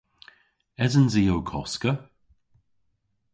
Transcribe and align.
Esens 0.85 1.13
i 1.21 1.23
ow 1.35 1.41
koska? 1.51 1.91